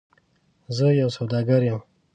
زه 0.75 0.87
یو 1.01 1.09
سوداګر 1.17 1.61
یم. 1.67 1.79